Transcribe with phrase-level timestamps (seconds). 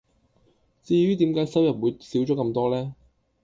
[0.81, 2.95] 至於點解收入會少咗咁多呢?